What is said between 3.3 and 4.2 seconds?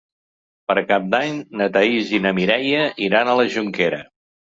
a la Jonquera.